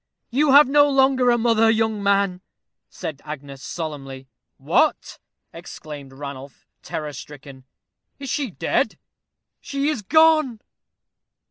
[0.31, 2.41] "You have no longer a mother, young man,"
[2.89, 4.27] said Agnes, solemnly.
[4.57, 5.19] "What!"
[5.53, 7.65] exclaimed Ranulph, terror stricken;
[8.17, 8.97] "is she dead?"
[9.59, 10.59] "She is gone."